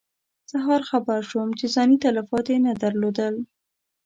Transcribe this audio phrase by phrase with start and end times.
[0.51, 3.35] سهار خبر شوم چې ځاني تلفات یې نه درلودل.